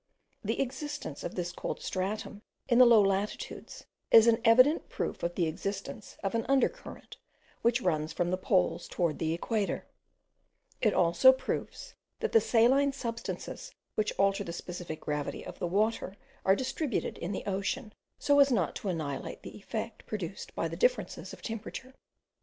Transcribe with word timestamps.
The 0.43 0.59
existence 0.61 1.23
of 1.23 1.35
this 1.35 1.51
cold 1.51 1.79
stratum 1.79 2.41
in 2.67 2.79
the 2.79 2.87
low 2.87 3.03
latitudes 3.03 3.85
is 4.09 4.25
an 4.25 4.41
evident 4.43 4.89
proof 4.89 5.21
of 5.21 5.35
the 5.35 5.45
existence 5.45 6.17
of 6.23 6.33
an 6.33 6.43
under 6.49 6.67
current, 6.69 7.17
which 7.61 7.83
runs 7.83 8.11
from 8.11 8.31
the 8.31 8.37
poles 8.37 8.87
towards 8.87 9.19
the 9.19 9.31
equator: 9.31 9.85
it 10.81 10.95
also 10.95 11.31
proves 11.31 11.93
that 12.19 12.31
the 12.31 12.41
saline 12.41 12.93
substances 12.93 13.75
which 13.93 14.11
alter 14.17 14.43
the 14.43 14.53
specific 14.53 15.01
gravity 15.01 15.45
of 15.45 15.59
the 15.59 15.67
water, 15.67 16.15
are 16.45 16.55
distributed 16.55 17.19
in 17.19 17.31
the 17.31 17.45
ocean, 17.45 17.93
so 18.17 18.39
as 18.39 18.49
not 18.51 18.75
to 18.77 18.89
annihilate 18.89 19.43
the 19.43 19.55
effect 19.55 20.07
produced 20.07 20.55
by 20.55 20.67
the 20.67 20.75
differences 20.75 21.31
of 21.31 21.43
temperature. 21.43 21.93